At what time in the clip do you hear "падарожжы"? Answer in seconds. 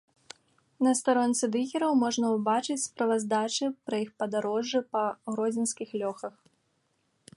4.23-4.79